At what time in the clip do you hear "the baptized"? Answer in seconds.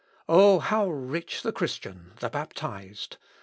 2.21-3.17